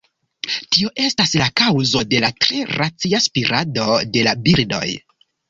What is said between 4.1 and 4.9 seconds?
de la birdoj.